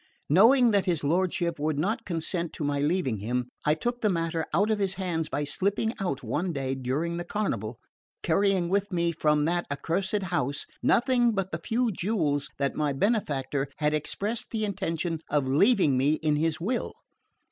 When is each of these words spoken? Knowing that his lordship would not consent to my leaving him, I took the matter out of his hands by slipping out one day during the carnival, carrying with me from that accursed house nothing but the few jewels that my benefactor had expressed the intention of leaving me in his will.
Knowing 0.27 0.71
that 0.71 0.87
his 0.87 1.03
lordship 1.03 1.59
would 1.59 1.77
not 1.77 2.05
consent 2.07 2.51
to 2.51 2.63
my 2.63 2.79
leaving 2.79 3.19
him, 3.19 3.45
I 3.65 3.75
took 3.75 4.01
the 4.01 4.09
matter 4.09 4.47
out 4.51 4.71
of 4.71 4.79
his 4.79 4.95
hands 4.95 5.29
by 5.29 5.43
slipping 5.43 5.93
out 5.99 6.23
one 6.23 6.51
day 6.51 6.73
during 6.73 7.17
the 7.17 7.23
carnival, 7.23 7.79
carrying 8.23 8.67
with 8.67 8.91
me 8.91 9.11
from 9.11 9.45
that 9.45 9.67
accursed 9.71 10.23
house 10.23 10.65
nothing 10.81 11.33
but 11.33 11.51
the 11.51 11.59
few 11.63 11.91
jewels 11.91 12.49
that 12.57 12.73
my 12.73 12.93
benefactor 12.93 13.67
had 13.77 13.93
expressed 13.93 14.49
the 14.49 14.65
intention 14.65 15.19
of 15.29 15.47
leaving 15.47 15.99
me 15.99 16.13
in 16.13 16.35
his 16.35 16.59
will. 16.59 16.93